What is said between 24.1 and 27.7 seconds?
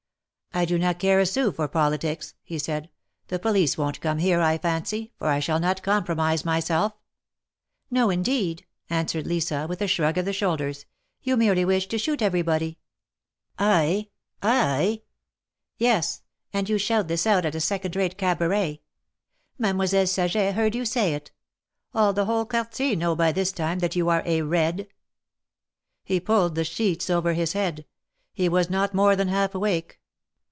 a' Red.'" He pulled the sheets over his